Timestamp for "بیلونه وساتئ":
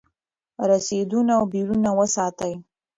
1.51-2.53